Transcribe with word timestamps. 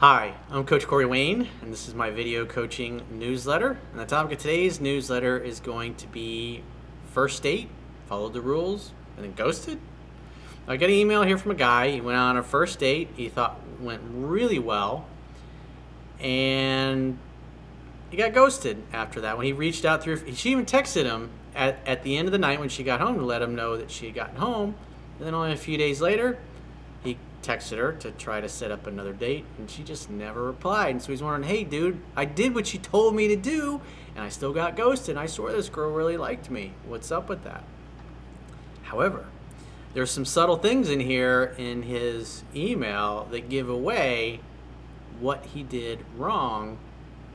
Hi, 0.00 0.32
I'm 0.48 0.64
Coach 0.64 0.86
Corey 0.86 1.04
Wayne, 1.04 1.46
and 1.60 1.70
this 1.70 1.86
is 1.86 1.94
my 1.94 2.08
video 2.08 2.46
coaching 2.46 3.02
newsletter. 3.10 3.76
And 3.90 4.00
the 4.00 4.06
topic 4.06 4.32
of 4.32 4.38
today's 4.38 4.80
newsletter 4.80 5.38
is 5.38 5.60
going 5.60 5.94
to 5.96 6.06
be 6.06 6.62
first 7.12 7.42
date, 7.42 7.68
followed 8.08 8.32
the 8.32 8.40
rules, 8.40 8.92
and 9.16 9.26
then 9.26 9.34
ghosted. 9.34 9.78
I 10.66 10.78
got 10.78 10.88
an 10.88 10.94
email 10.94 11.22
here 11.22 11.36
from 11.36 11.50
a 11.50 11.54
guy. 11.54 11.90
He 11.90 12.00
went 12.00 12.16
on 12.16 12.38
a 12.38 12.42
first 12.42 12.78
date. 12.78 13.10
He 13.14 13.28
thought 13.28 13.60
went 13.78 14.00
really 14.10 14.58
well, 14.58 15.04
and 16.18 17.18
he 18.08 18.16
got 18.16 18.32
ghosted 18.32 18.82
after 18.94 19.20
that. 19.20 19.36
When 19.36 19.44
he 19.44 19.52
reached 19.52 19.84
out 19.84 20.02
through, 20.02 20.32
she 20.32 20.52
even 20.52 20.64
texted 20.64 21.04
him 21.04 21.28
at, 21.54 21.78
at 21.86 22.04
the 22.04 22.16
end 22.16 22.26
of 22.26 22.32
the 22.32 22.38
night 22.38 22.58
when 22.58 22.70
she 22.70 22.82
got 22.84 23.02
home 23.02 23.18
to 23.18 23.24
let 23.26 23.42
him 23.42 23.54
know 23.54 23.76
that 23.76 23.90
she 23.90 24.06
had 24.06 24.14
gotten 24.14 24.36
home. 24.36 24.76
And 25.18 25.26
then 25.26 25.34
only 25.34 25.52
a 25.52 25.58
few 25.58 25.76
days 25.76 26.00
later, 26.00 26.38
texted 27.42 27.78
her 27.78 27.92
to 27.92 28.10
try 28.12 28.40
to 28.40 28.48
set 28.48 28.70
up 28.70 28.86
another 28.86 29.12
date, 29.12 29.44
and 29.58 29.70
she 29.70 29.82
just 29.82 30.10
never 30.10 30.44
replied. 30.44 30.90
And 30.90 31.02
so 31.02 31.12
he's 31.12 31.22
wondering, 31.22 31.48
hey, 31.48 31.64
dude, 31.64 32.00
I 32.16 32.24
did 32.24 32.54
what 32.54 32.66
she 32.66 32.78
told 32.78 33.14
me 33.14 33.28
to 33.28 33.36
do, 33.36 33.80
and 34.14 34.24
I 34.24 34.28
still 34.28 34.52
got 34.52 34.76
ghosted. 34.76 35.16
I 35.16 35.26
swear 35.26 35.52
this 35.52 35.68
girl 35.68 35.90
really 35.90 36.16
liked 36.16 36.50
me. 36.50 36.72
What's 36.86 37.10
up 37.10 37.28
with 37.28 37.44
that? 37.44 37.64
However, 38.82 39.26
there's 39.94 40.10
some 40.10 40.24
subtle 40.24 40.56
things 40.56 40.90
in 40.90 41.00
here 41.00 41.54
in 41.58 41.82
his 41.82 42.44
email 42.54 43.26
that 43.30 43.48
give 43.48 43.68
away 43.68 44.40
what 45.18 45.46
he 45.46 45.62
did 45.62 46.04
wrong 46.16 46.78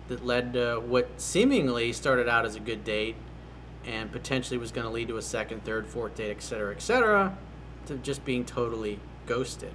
that 0.07 0.25
led 0.25 0.53
to 0.53 0.81
what 0.85 1.09
seemingly 1.19 1.91
started 1.91 2.29
out 2.29 2.45
as 2.45 2.55
a 2.55 2.59
good 2.59 2.83
date 2.83 3.15
and 3.85 4.11
potentially 4.11 4.57
was 4.57 4.71
going 4.71 4.85
to 4.85 4.91
lead 4.91 5.07
to 5.07 5.17
a 5.17 5.21
second, 5.21 5.63
third, 5.63 5.87
fourth 5.87 6.15
date, 6.15 6.31
etc., 6.31 6.73
etc., 6.75 7.37
to 7.85 7.95
just 7.97 8.25
being 8.25 8.43
totally 8.45 8.99
ghosted. 9.27 9.73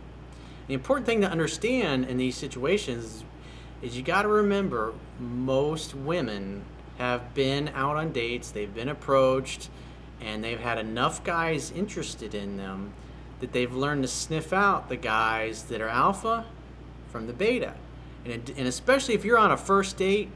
The 0.66 0.74
important 0.74 1.06
thing 1.06 1.20
to 1.23 1.30
understand 1.30 2.05
in 2.05 2.16
these 2.16 2.37
situations 2.37 3.24
is 3.82 3.96
you 3.96 4.02
got 4.02 4.23
to 4.23 4.28
remember 4.28 4.92
most 5.19 5.95
women 5.95 6.64
have 6.98 7.34
been 7.34 7.69
out 7.75 7.97
on 7.97 8.12
dates, 8.12 8.50
they've 8.50 8.75
been 8.75 8.88
approached, 8.88 9.70
and 10.20 10.44
they've 10.44 10.61
had 10.61 10.78
enough 10.78 11.25
guys 11.25 11.70
interested 11.70 12.34
in 12.34 12.56
them 12.56 12.92
that 13.41 13.53
they've 13.53 13.75
learned 13.75 14.03
to 14.03 14.08
sniff 14.08 14.53
out 14.53 14.88
the 14.88 14.97
guys 14.97 15.64
that 15.64 15.81
are 15.81 15.88
alpha 15.88 16.44
from 17.11 17.27
the 17.27 17.33
beta. 17.33 17.75
And, 18.25 18.53
and 18.56 18.69
especially 18.69 19.14
if 19.14 19.25
you're 19.25 19.38
on 19.38 19.50
a 19.50 19.56
first 19.56 19.97
date 19.97 20.28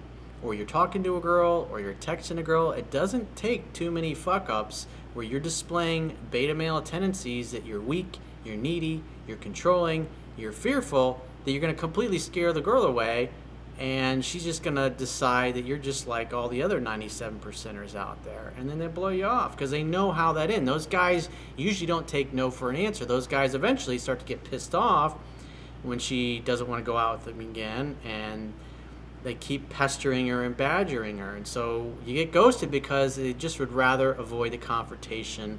or 0.43 0.55
you're 0.55 0.67
talking 0.67 1.03
to 1.05 1.17
a 1.17 1.21
girl 1.21 1.69
or 1.71 1.81
you're 1.81 1.95
texting 1.95 2.39
a 2.39 2.43
girl, 2.43 2.73
it 2.73 2.91
doesn't 2.91 3.37
take 3.37 3.73
too 3.73 3.91
many 3.91 4.15
fuck 4.15 4.49
ups 4.49 4.87
where 5.13 5.25
you're 5.25 5.41
displaying 5.41 6.17
beta 6.31 6.55
male 6.55 6.81
tendencies 6.81 7.53
that 7.53 7.65
you're 7.67 7.81
weak, 7.81 8.19
you're 8.45 8.57
needy, 8.57 9.03
you're 9.27 9.37
controlling, 9.39 10.09
you're 10.37 10.53
fearful, 10.53 11.21
that 11.45 11.53
you're 11.53 11.61
going 11.61 11.75
to 11.75 11.79
completely 11.81 12.19
scare 12.19 12.53
the 12.53 12.61
girl 12.61 12.83
away 12.83 13.31
and 13.79 14.25
she's 14.25 14.45
just 14.45 14.63
going 14.63 14.77
to 14.77 14.89
decide 14.89 15.55
that 15.55 15.65
you're 15.65 15.79
just 15.79 16.07
like 16.07 16.33
all 16.33 16.49
the 16.49 16.63
other 16.63 16.81
97 16.81 17.41
percenters 17.41 17.97
out 17.97 18.23
there 18.25 18.53
and 18.57 18.69
then 18.69 18.79
they 18.79 18.87
blow 18.87 19.09
you 19.09 19.25
off 19.25 19.53
because 19.53 19.71
they 19.71 19.83
know 19.83 20.13
how 20.13 20.33
that 20.33 20.51
ends 20.51 20.69
those 20.69 20.87
guys 20.87 21.29
usually 21.57 21.87
don't 21.87 22.07
take 22.07 22.33
no 22.33 22.51
for 22.51 22.71
an 22.71 22.77
answer. 22.77 23.05
Those 23.05 23.27
guys 23.27 23.55
eventually 23.55 23.99
start 23.99 24.21
to 24.21 24.25
get 24.25 24.45
pissed 24.45 24.75
off 24.75 25.17
when 25.83 25.99
she 25.99 26.39
doesn't 26.41 26.69
want 26.69 26.85
to 26.85 26.85
go 26.85 26.97
out 26.97 27.19
with 27.19 27.35
them 27.35 27.41
again 27.41 27.97
and 28.05 28.53
they 29.25 29.35
keep 29.35 29.69
pestering 29.71 30.29
her 30.29 30.45
and 30.45 30.57
badgering 30.57 31.19
her 31.19 31.35
and 31.35 31.47
so 31.47 31.95
you 32.07 32.15
get 32.15 32.31
ghosted 32.31 32.71
because 32.71 33.17
they 33.17 33.33
just 33.33 33.59
would 33.59 33.73
rather 33.73 34.13
avoid 34.13 34.53
the 34.53 34.59
confrontation 34.59 35.59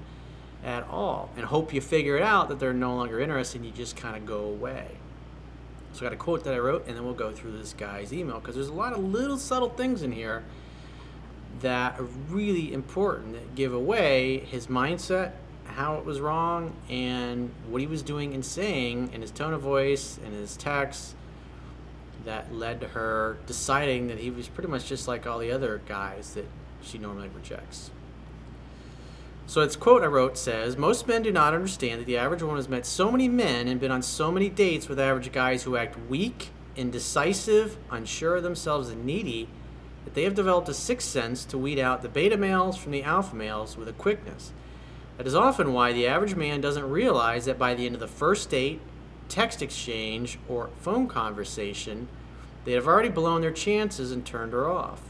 at 0.66 0.86
all 0.90 1.30
and 1.38 1.46
hope 1.46 1.74
you 1.74 1.80
figure 1.80 2.18
it 2.18 2.24
out 2.24 2.50
that 2.50 2.60
they're 2.60 2.74
no 2.74 2.96
longer 2.96 3.22
interested 3.22 3.62
and 3.62 3.66
you 3.66 3.72
just 3.72 3.96
kind 3.96 4.18
of 4.18 4.26
go 4.26 4.40
away 4.40 4.88
so 5.96 6.02
I 6.02 6.10
got 6.10 6.14
a 6.14 6.18
quote 6.18 6.44
that 6.44 6.54
I 6.54 6.58
wrote, 6.58 6.88
and 6.88 6.98
then 6.98 7.06
we'll 7.06 7.14
go 7.14 7.32
through 7.32 7.58
this 7.58 7.72
guy's 7.72 8.12
email 8.12 8.42
because 8.42 8.56
there's 8.56 8.68
a 8.68 8.74
lot 8.74 8.92
of 8.92 9.02
little 9.02 9.38
subtle 9.38 9.70
things 9.70 10.02
in 10.02 10.12
here 10.12 10.44
that 11.62 11.98
are 11.98 12.04
really 12.04 12.74
important 12.74 13.32
that 13.32 13.56
give 13.56 13.74
away 13.74 14.40
his 14.40 14.68
mindset, 14.68 15.32
how 15.64 15.96
it 15.96 16.04
was 16.04 16.20
wrong, 16.20 16.76
and 16.90 17.50
what 17.70 17.80
he 17.80 17.88
was 17.88 18.02
doing 18.02 18.34
and 18.34 18.46
saying, 18.46 19.10
and 19.14 19.22
his 19.22 19.32
tone 19.32 19.54
of 19.54 19.62
voice 19.62 20.20
and 20.26 20.34
his 20.34 20.58
text 20.58 21.16
that 22.26 22.54
led 22.54 22.82
to 22.82 22.90
her 22.90 23.38
deciding 23.48 24.08
that 24.08 24.18
he 24.18 24.30
was 24.30 24.50
pretty 24.50 24.70
much 24.70 24.88
just 24.88 25.08
like 25.08 25.26
all 25.26 25.40
the 25.40 25.52
other 25.52 25.82
guys 25.88 26.34
that 26.34 26.46
she 26.82 26.98
normally 26.98 27.30
rejects. 27.30 27.90
So 29.48 29.62
its 29.62 29.76
quote 29.76 30.04
I 30.04 30.08
wrote 30.08 30.38
says, 30.38 30.76
Most 30.76 31.08
men 31.08 31.22
do 31.22 31.32
not 31.32 31.54
understand 31.54 32.02
that 32.02 32.06
the 32.06 32.18
average 32.18 32.42
woman 32.42 32.58
has 32.58 32.68
met 32.68 32.86
so 32.86 33.12
many 33.12 33.30
men 33.30 33.68
and 33.68 33.80
been 33.80 33.92
on 33.92 34.02
so 34.02 34.32
many 34.32 34.50
dates 34.50 34.90
with 34.90 35.00
average 35.00 35.32
guys 35.32 35.64
who 35.64 35.78
act 35.78 35.98
weak, 36.10 36.50
indecisive, 36.76 37.78
unsure 37.92 38.38
of 38.38 38.44
themselves, 38.44 38.90
and 38.90 39.06
needy 39.06 39.48
that 40.04 40.14
they 40.14 40.24
have 40.24 40.36
developed 40.36 40.70
a 40.70 40.74
sixth 40.74 41.08
sense 41.08 41.46
to 41.46 41.58
weed 41.58 41.80
out 41.80 42.02
the 42.02 42.10
beta 42.10 42.38
males 42.38 42.76
from 42.78 42.92
the 42.92 43.04
alpha 43.04 43.36
males 43.36 43.78
with 43.78 43.88
a 43.88 43.94
quickness. 43.94 44.52
That 45.18 45.28
is 45.28 45.36
often 45.36 45.74
why 45.74 45.94
the 45.94 46.08
average 46.08 46.36
man 46.36 46.60
doesn't 46.60 46.90
realize 46.90 47.46
that 47.46 47.60
by 47.60 47.76
the 47.76 47.86
end 47.86 47.96
of 47.96 48.02
the 48.02 48.08
first 48.08 48.50
date, 48.50 48.82
text 49.30 49.62
exchange, 49.62 50.40
or 50.50 50.70
phone 50.80 51.08
conversation, 51.08 52.08
they 52.66 52.74
have 52.74 52.88
already 52.88 53.10
blown 53.10 53.42
their 53.42 53.52
chances 53.52 54.12
and 54.12 54.26
turned 54.26 54.54
her 54.54 54.70
off. 54.70 55.02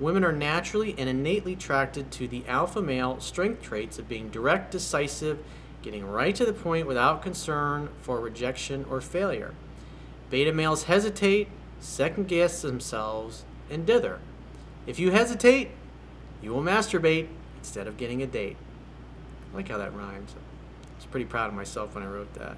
Women 0.00 0.24
are 0.24 0.32
naturally 0.32 0.94
and 0.96 1.08
innately 1.10 1.52
attracted 1.52 2.10
to 2.12 2.26
the 2.26 2.42
alpha 2.48 2.80
male 2.80 3.20
strength 3.20 3.62
traits 3.62 3.98
of 3.98 4.08
being 4.08 4.30
direct, 4.30 4.70
decisive, 4.70 5.38
getting 5.82 6.06
right 6.06 6.34
to 6.34 6.46
the 6.46 6.54
point 6.54 6.86
without 6.86 7.22
concern 7.22 7.90
for 8.00 8.18
rejection 8.18 8.86
or 8.88 9.02
failure. 9.02 9.54
Beta 10.30 10.52
males 10.52 10.84
hesitate, 10.84 11.48
second 11.80 12.28
guess 12.28 12.62
themselves, 12.62 13.44
and 13.70 13.84
dither. 13.84 14.20
If 14.86 14.98
you 14.98 15.10
hesitate, 15.10 15.70
you 16.40 16.52
will 16.52 16.62
masturbate 16.62 17.28
instead 17.58 17.86
of 17.86 17.98
getting 17.98 18.22
a 18.22 18.26
date. 18.26 18.56
I 19.52 19.56
like 19.56 19.68
how 19.68 19.76
that 19.76 19.94
rhymes. 19.94 20.34
I 20.34 20.96
was 20.96 21.06
pretty 21.06 21.26
proud 21.26 21.48
of 21.48 21.54
myself 21.54 21.94
when 21.94 22.04
I 22.04 22.06
wrote 22.06 22.32
that. 22.34 22.56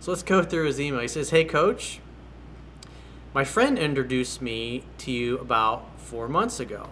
So 0.00 0.10
let's 0.10 0.24
go 0.24 0.42
through 0.42 0.66
his 0.66 0.80
email. 0.80 1.00
He 1.00 1.08
says, 1.08 1.30
Hey, 1.30 1.44
coach, 1.44 2.00
my 3.32 3.44
friend 3.44 3.78
introduced 3.78 4.42
me 4.42 4.84
to 4.98 5.12
you 5.12 5.38
about 5.38 5.91
four 6.02 6.28
months 6.28 6.60
ago. 6.60 6.88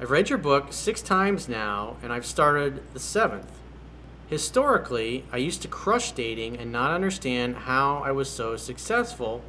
I've 0.00 0.10
read 0.10 0.30
your 0.30 0.38
book 0.38 0.72
six 0.72 1.02
times 1.02 1.48
now, 1.48 1.96
and 2.02 2.12
I've 2.12 2.24
started 2.24 2.82
the 2.94 3.00
seventh. 3.00 3.50
Historically, 4.28 5.24
I 5.32 5.36
used 5.36 5.60
to 5.62 5.68
crush 5.68 6.12
dating 6.12 6.56
and 6.56 6.72
not 6.72 6.92
understand 6.92 7.56
how 7.56 7.98
I 7.98 8.12
was 8.12 8.30
so 8.30 8.56
successful, 8.56 9.42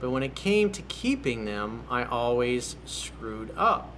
but 0.00 0.10
when 0.10 0.22
it 0.22 0.34
came 0.34 0.72
to 0.72 0.82
keeping 0.82 1.44
them, 1.44 1.84
I 1.90 2.04
always 2.04 2.76
screwed 2.84 3.54
up. 3.56 3.92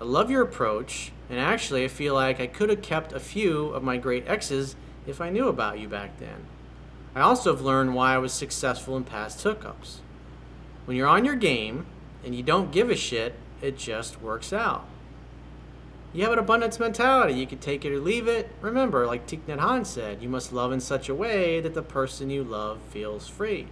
I 0.00 0.04
love 0.04 0.30
your 0.30 0.42
approach, 0.42 1.10
and 1.28 1.40
actually, 1.40 1.84
I 1.84 1.88
feel 1.88 2.14
like 2.14 2.40
I 2.40 2.46
could 2.46 2.70
have 2.70 2.82
kept 2.82 3.12
a 3.12 3.20
few 3.20 3.68
of 3.68 3.82
my 3.82 3.96
great 3.96 4.28
exes 4.28 4.76
if 5.06 5.20
I 5.20 5.30
knew 5.30 5.48
about 5.48 5.78
you 5.78 5.88
back 5.88 6.18
then. 6.18 6.46
I 7.14 7.20
also 7.22 7.52
have 7.52 7.62
learned 7.62 7.94
why 7.94 8.14
I 8.14 8.18
was 8.18 8.32
successful 8.32 8.96
in 8.96 9.04
past 9.04 9.42
hookups. 9.42 9.96
When 10.90 10.96
you're 10.96 11.06
on 11.06 11.24
your 11.24 11.36
game 11.36 11.86
and 12.24 12.34
you 12.34 12.42
don't 12.42 12.72
give 12.72 12.90
a 12.90 12.96
shit, 12.96 13.36
it 13.62 13.78
just 13.78 14.20
works 14.20 14.52
out. 14.52 14.86
You 16.12 16.24
have 16.24 16.32
an 16.32 16.40
abundance 16.40 16.80
mentality. 16.80 17.34
You 17.34 17.46
can 17.46 17.58
take 17.58 17.84
it 17.84 17.92
or 17.92 18.00
leave 18.00 18.26
it. 18.26 18.50
Remember, 18.60 19.06
like 19.06 19.24
Thich 19.28 19.38
Nhat 19.46 19.60
Hanh 19.60 19.86
said, 19.86 20.20
you 20.20 20.28
must 20.28 20.52
love 20.52 20.72
in 20.72 20.80
such 20.80 21.08
a 21.08 21.14
way 21.14 21.60
that 21.60 21.74
the 21.74 21.82
person 21.82 22.28
you 22.28 22.42
love 22.42 22.80
feels 22.90 23.28
free. 23.28 23.68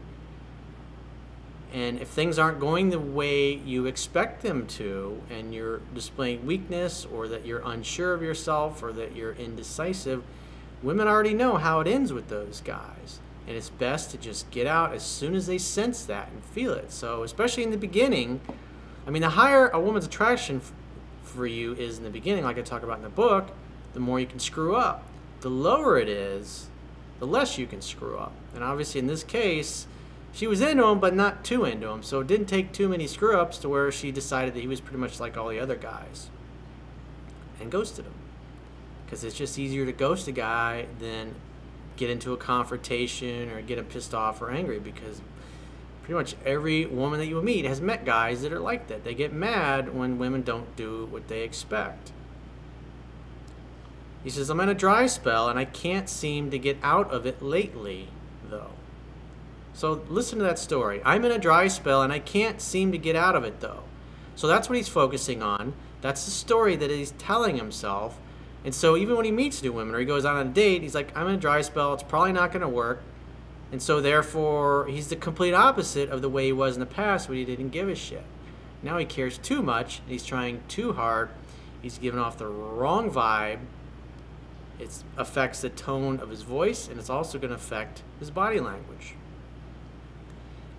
And 1.72 1.98
if 1.98 2.06
things 2.06 2.38
aren't 2.38 2.60
going 2.60 2.90
the 2.90 3.00
way 3.00 3.52
you 3.52 3.86
expect 3.86 4.42
them 4.42 4.68
to, 4.68 5.20
and 5.28 5.52
you're 5.52 5.80
displaying 5.92 6.46
weakness, 6.46 7.04
or 7.04 7.26
that 7.26 7.44
you're 7.44 7.62
unsure 7.64 8.14
of 8.14 8.22
yourself, 8.22 8.80
or 8.80 8.92
that 8.92 9.16
you're 9.16 9.32
indecisive, 9.32 10.22
women 10.84 11.08
already 11.08 11.34
know 11.34 11.56
how 11.56 11.80
it 11.80 11.88
ends 11.88 12.12
with 12.12 12.28
those 12.28 12.60
guys 12.60 13.18
and 13.48 13.56
it's 13.56 13.70
best 13.70 14.10
to 14.10 14.18
just 14.18 14.50
get 14.50 14.66
out 14.66 14.92
as 14.92 15.02
soon 15.02 15.34
as 15.34 15.46
they 15.46 15.56
sense 15.56 16.04
that 16.04 16.28
and 16.30 16.44
feel 16.44 16.74
it. 16.74 16.92
So, 16.92 17.22
especially 17.22 17.62
in 17.62 17.70
the 17.70 17.78
beginning, 17.78 18.42
I 19.06 19.10
mean, 19.10 19.22
the 19.22 19.30
higher 19.30 19.68
a 19.68 19.80
woman's 19.80 20.04
attraction 20.04 20.60
for 21.22 21.46
you 21.46 21.72
is 21.72 21.96
in 21.96 22.04
the 22.04 22.10
beginning, 22.10 22.44
like 22.44 22.58
I 22.58 22.60
talk 22.60 22.82
about 22.82 22.98
in 22.98 23.02
the 23.02 23.08
book, 23.08 23.48
the 23.94 24.00
more 24.00 24.20
you 24.20 24.26
can 24.26 24.38
screw 24.38 24.76
up. 24.76 25.02
The 25.40 25.48
lower 25.48 25.98
it 25.98 26.10
is, 26.10 26.66
the 27.20 27.26
less 27.26 27.56
you 27.56 27.66
can 27.66 27.80
screw 27.80 28.18
up. 28.18 28.32
And 28.54 28.62
obviously, 28.62 28.98
in 28.98 29.06
this 29.06 29.24
case, 29.24 29.86
she 30.30 30.46
was 30.46 30.60
into 30.60 30.84
him, 30.84 31.00
but 31.00 31.14
not 31.14 31.42
too 31.42 31.64
into 31.64 31.88
him. 31.88 32.02
So 32.02 32.20
it 32.20 32.26
didn't 32.26 32.46
take 32.46 32.72
too 32.72 32.86
many 32.86 33.06
screw 33.06 33.40
ups 33.40 33.56
to 33.58 33.68
where 33.70 33.90
she 33.90 34.12
decided 34.12 34.52
that 34.54 34.60
he 34.60 34.68
was 34.68 34.82
pretty 34.82 34.98
much 34.98 35.20
like 35.20 35.38
all 35.38 35.48
the 35.48 35.58
other 35.58 35.76
guys 35.76 36.28
and 37.58 37.72
ghosted 37.72 38.04
him. 38.04 38.14
Because 39.06 39.24
it's 39.24 39.38
just 39.38 39.58
easier 39.58 39.86
to 39.86 39.92
ghost 39.92 40.28
a 40.28 40.32
guy 40.32 40.84
than 41.00 41.34
get 41.98 42.08
into 42.08 42.32
a 42.32 42.36
confrontation 42.36 43.50
or 43.50 43.60
get 43.60 43.86
pissed 43.90 44.14
off 44.14 44.40
or 44.40 44.50
angry 44.50 44.78
because 44.78 45.20
pretty 46.02 46.14
much 46.14 46.36
every 46.46 46.86
woman 46.86 47.18
that 47.18 47.26
you 47.26 47.42
meet 47.42 47.66
has 47.66 47.82
met 47.82 48.06
guys 48.06 48.40
that 48.40 48.52
are 48.52 48.60
like 48.60 48.86
that. 48.86 49.04
They 49.04 49.14
get 49.14 49.32
mad 49.32 49.94
when 49.94 50.18
women 50.18 50.42
don't 50.42 50.74
do 50.76 51.06
what 51.10 51.28
they 51.28 51.42
expect. 51.42 52.12
He 54.24 54.30
says, 54.30 54.48
I'm 54.48 54.60
in 54.60 54.68
a 54.68 54.74
dry 54.74 55.06
spell 55.06 55.48
and 55.48 55.58
I 55.58 55.66
can't 55.66 56.08
seem 56.08 56.50
to 56.50 56.58
get 56.58 56.78
out 56.82 57.10
of 57.10 57.26
it 57.26 57.42
lately, 57.42 58.08
though. 58.48 58.70
So 59.74 60.02
listen 60.08 60.38
to 60.38 60.44
that 60.44 60.58
story. 60.58 61.00
I'm 61.04 61.24
in 61.24 61.30
a 61.30 61.38
dry 61.38 61.68
spell 61.68 62.02
and 62.02 62.12
I 62.12 62.18
can't 62.18 62.60
seem 62.60 62.90
to 62.92 62.98
get 62.98 63.14
out 63.14 63.36
of 63.36 63.44
it 63.44 63.60
though. 63.60 63.84
So 64.34 64.48
that's 64.48 64.68
what 64.68 64.76
he's 64.76 64.88
focusing 64.88 65.42
on. 65.42 65.72
That's 66.00 66.24
the 66.24 66.30
story 66.30 66.74
that 66.76 66.90
he's 66.90 67.12
telling 67.12 67.56
himself. 67.56 68.18
And 68.68 68.74
so 68.74 68.98
even 68.98 69.16
when 69.16 69.24
he 69.24 69.30
meets 69.30 69.62
new 69.62 69.72
women 69.72 69.94
or 69.94 69.98
he 69.98 70.04
goes 70.04 70.26
out 70.26 70.36
on 70.36 70.48
a 70.48 70.50
date, 70.50 70.82
he's 70.82 70.94
like, 70.94 71.16
I'm 71.16 71.26
in 71.28 71.36
a 71.36 71.38
dry 71.38 71.62
spell. 71.62 71.94
It's 71.94 72.02
probably 72.02 72.34
not 72.34 72.52
going 72.52 72.60
to 72.60 72.68
work. 72.68 73.00
And 73.72 73.80
so 73.80 74.02
therefore, 74.02 74.86
he's 74.88 75.08
the 75.08 75.16
complete 75.16 75.54
opposite 75.54 76.10
of 76.10 76.20
the 76.20 76.28
way 76.28 76.44
he 76.44 76.52
was 76.52 76.76
in 76.76 76.80
the 76.80 76.84
past 76.84 77.30
when 77.30 77.38
he 77.38 77.46
didn't 77.46 77.70
give 77.70 77.88
a 77.88 77.94
shit. 77.94 78.24
Now 78.82 78.98
he 78.98 79.06
cares 79.06 79.38
too 79.38 79.62
much 79.62 80.00
and 80.00 80.10
he's 80.10 80.22
trying 80.22 80.60
too 80.68 80.92
hard. 80.92 81.30
He's 81.80 81.96
giving 81.96 82.20
off 82.20 82.36
the 82.36 82.46
wrong 82.46 83.10
vibe. 83.10 83.60
It 84.78 85.02
affects 85.16 85.62
the 85.62 85.70
tone 85.70 86.20
of 86.20 86.28
his 86.28 86.42
voice 86.42 86.88
and 86.88 86.98
it's 86.98 87.08
also 87.08 87.38
going 87.38 87.48
to 87.48 87.56
affect 87.56 88.02
his 88.18 88.30
body 88.30 88.60
language. 88.60 89.14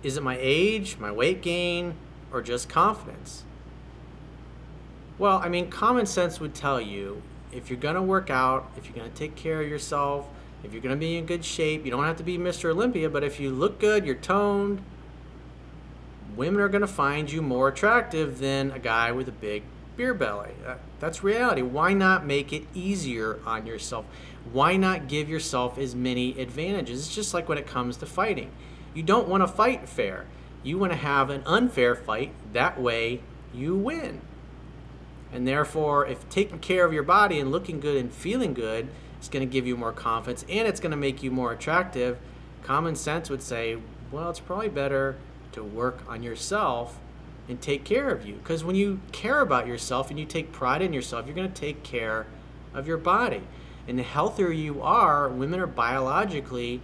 Is 0.04 0.16
it 0.16 0.22
my 0.22 0.38
age, 0.40 0.96
my 0.98 1.10
weight 1.10 1.42
gain, 1.42 1.94
or 2.32 2.40
just 2.40 2.68
confidence? 2.68 3.42
Well, 5.18 5.38
I 5.38 5.48
mean, 5.48 5.70
common 5.70 6.06
sense 6.06 6.38
would 6.38 6.54
tell 6.54 6.80
you 6.80 7.22
if 7.52 7.70
you're 7.70 7.78
going 7.78 7.94
to 7.94 8.02
work 8.02 8.30
out, 8.30 8.70
if 8.76 8.86
you're 8.86 8.96
going 8.96 9.10
to 9.10 9.16
take 9.16 9.36
care 9.36 9.60
of 9.60 9.68
yourself, 9.68 10.28
if 10.62 10.72
you're 10.72 10.82
going 10.82 10.94
to 10.94 10.98
be 10.98 11.16
in 11.16 11.26
good 11.26 11.44
shape, 11.44 11.84
you 11.84 11.90
don't 11.90 12.04
have 12.04 12.16
to 12.18 12.22
be 12.22 12.38
Mr. 12.38 12.70
Olympia, 12.70 13.08
but 13.08 13.24
if 13.24 13.40
you 13.40 13.50
look 13.50 13.80
good, 13.80 14.04
you're 14.04 14.14
toned, 14.14 14.82
women 16.36 16.60
are 16.60 16.68
going 16.68 16.82
to 16.82 16.86
find 16.86 17.30
you 17.30 17.42
more 17.42 17.68
attractive 17.68 18.38
than 18.38 18.70
a 18.70 18.78
guy 18.78 19.12
with 19.12 19.28
a 19.28 19.32
big 19.32 19.62
beer 19.96 20.14
belly. 20.14 20.50
Uh, 20.66 20.74
that's 20.98 21.24
reality. 21.24 21.62
Why 21.62 21.92
not 21.92 22.26
make 22.26 22.52
it 22.52 22.64
easier 22.74 23.38
on 23.46 23.66
yourself? 23.66 24.04
Why 24.52 24.76
not 24.76 25.08
give 25.08 25.28
yourself 25.28 25.78
as 25.78 25.94
many 25.94 26.38
advantages? 26.40 27.06
It's 27.06 27.14
just 27.14 27.34
like 27.34 27.48
when 27.48 27.58
it 27.58 27.66
comes 27.66 27.96
to 27.98 28.06
fighting. 28.06 28.50
You 28.94 29.02
don't 29.02 29.28
want 29.28 29.42
to 29.42 29.46
fight 29.46 29.88
fair. 29.88 30.26
You 30.62 30.78
want 30.78 30.92
to 30.92 30.98
have 30.98 31.30
an 31.30 31.42
unfair 31.46 31.94
fight. 31.94 32.32
That 32.52 32.80
way 32.80 33.20
you 33.54 33.76
win. 33.76 34.20
And 35.32 35.46
therefore, 35.46 36.06
if 36.06 36.28
taking 36.28 36.58
care 36.58 36.84
of 36.84 36.92
your 36.92 37.02
body 37.02 37.38
and 37.38 37.50
looking 37.50 37.80
good 37.80 37.96
and 37.96 38.12
feeling 38.12 38.54
good 38.54 38.88
is 39.20 39.28
going 39.28 39.46
to 39.46 39.52
give 39.52 39.66
you 39.66 39.76
more 39.76 39.92
confidence 39.92 40.44
and 40.48 40.66
it's 40.66 40.80
going 40.80 40.90
to 40.90 40.96
make 40.96 41.22
you 41.22 41.30
more 41.30 41.52
attractive, 41.52 42.18
common 42.62 42.96
sense 42.96 43.30
would 43.30 43.42
say, 43.42 43.78
well, 44.10 44.30
it's 44.30 44.40
probably 44.40 44.68
better 44.68 45.16
to 45.52 45.62
work 45.62 46.02
on 46.08 46.22
yourself 46.22 46.98
and 47.48 47.60
take 47.60 47.84
care 47.84 48.10
of 48.10 48.26
you. 48.26 48.34
Because 48.34 48.64
when 48.64 48.76
you 48.76 49.00
care 49.12 49.40
about 49.40 49.66
yourself 49.66 50.10
and 50.10 50.18
you 50.18 50.24
take 50.24 50.52
pride 50.52 50.82
in 50.82 50.92
yourself, 50.92 51.26
you're 51.26 51.34
going 51.34 51.52
to 51.52 51.60
take 51.60 51.82
care 51.82 52.26
of 52.74 52.86
your 52.86 52.96
body. 52.96 53.42
And 53.88 53.98
the 53.98 54.02
healthier 54.02 54.50
you 54.50 54.82
are, 54.82 55.28
women 55.28 55.58
are 55.58 55.66
biologically 55.66 56.80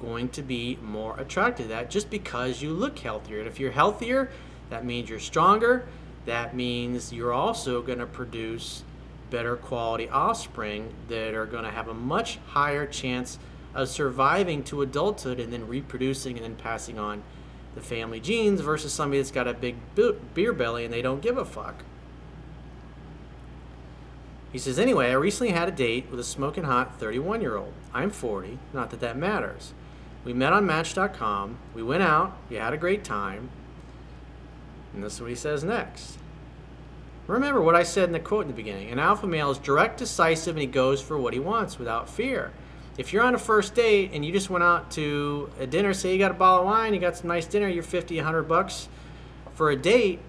going 0.00 0.28
to 0.28 0.42
be 0.42 0.78
more 0.82 1.18
attracted 1.18 1.64
to 1.64 1.68
that 1.70 1.90
just 1.90 2.10
because 2.10 2.62
you 2.62 2.72
look 2.72 2.98
healthier. 2.98 3.38
And 3.38 3.48
if 3.48 3.58
you're 3.58 3.72
healthier, 3.72 4.30
that 4.70 4.84
means 4.84 5.08
you're 5.08 5.18
stronger. 5.18 5.86
That 6.26 6.54
means 6.54 7.12
you're 7.12 7.32
also 7.32 7.82
going 7.82 7.98
to 7.98 8.06
produce 8.06 8.82
better 9.30 9.56
quality 9.56 10.08
offspring 10.08 10.94
that 11.08 11.34
are 11.34 11.46
going 11.46 11.64
to 11.64 11.70
have 11.70 11.88
a 11.88 11.94
much 11.94 12.38
higher 12.46 12.86
chance 12.86 13.38
of 13.74 13.88
surviving 13.88 14.62
to 14.64 14.82
adulthood 14.82 15.40
and 15.40 15.52
then 15.52 15.66
reproducing 15.66 16.36
and 16.36 16.44
then 16.44 16.54
passing 16.54 16.98
on 16.98 17.22
the 17.74 17.80
family 17.80 18.20
genes 18.20 18.60
versus 18.60 18.92
somebody 18.92 19.18
that's 19.18 19.32
got 19.32 19.48
a 19.48 19.54
big 19.54 19.76
beer 20.34 20.52
belly 20.52 20.84
and 20.84 20.94
they 20.94 21.02
don't 21.02 21.20
give 21.20 21.36
a 21.36 21.44
fuck. 21.44 21.82
He 24.52 24.58
says, 24.58 24.78
anyway, 24.78 25.08
I 25.10 25.14
recently 25.14 25.52
had 25.52 25.68
a 25.68 25.72
date 25.72 26.08
with 26.08 26.20
a 26.20 26.24
smoking 26.24 26.62
hot 26.62 27.00
31 27.00 27.40
year 27.40 27.56
old. 27.56 27.72
I'm 27.92 28.10
40, 28.10 28.60
not 28.72 28.90
that 28.90 29.00
that 29.00 29.16
matters. 29.16 29.74
We 30.24 30.32
met 30.32 30.52
on 30.52 30.64
Match.com. 30.64 31.58
We 31.74 31.82
went 31.82 32.04
out. 32.04 32.36
We 32.48 32.56
had 32.56 32.72
a 32.72 32.78
great 32.78 33.02
time. 33.02 33.50
And 34.94 35.02
this 35.02 35.14
is 35.14 35.20
what 35.20 35.30
he 35.30 35.36
says 35.36 35.64
next. 35.64 36.18
Remember 37.26 37.60
what 37.60 37.74
I 37.74 37.82
said 37.82 38.04
in 38.04 38.12
the 38.12 38.20
quote 38.20 38.42
in 38.42 38.48
the 38.48 38.54
beginning. 38.54 38.90
An 38.90 38.98
alpha 38.98 39.26
male 39.26 39.50
is 39.50 39.58
direct, 39.58 39.98
decisive, 39.98 40.56
and 40.56 40.60
he 40.60 40.66
goes 40.66 41.00
for 41.00 41.18
what 41.18 41.32
he 41.32 41.40
wants 41.40 41.78
without 41.78 42.08
fear. 42.08 42.52
If 42.96 43.12
you're 43.12 43.24
on 43.24 43.34
a 43.34 43.38
first 43.38 43.74
date 43.74 44.10
and 44.12 44.24
you 44.24 44.32
just 44.32 44.50
went 44.50 44.62
out 44.62 44.90
to 44.92 45.50
a 45.58 45.66
dinner, 45.66 45.94
say 45.94 46.12
you 46.12 46.18
got 46.18 46.30
a 46.30 46.34
bottle 46.34 46.60
of 46.60 46.66
wine, 46.66 46.94
you 46.94 47.00
got 47.00 47.16
some 47.16 47.28
nice 47.28 47.46
dinner, 47.46 47.66
you're 47.66 47.82
50, 47.82 48.16
100 48.16 48.42
bucks 48.44 48.88
for 49.54 49.70
a 49.70 49.76
date, 49.76 50.20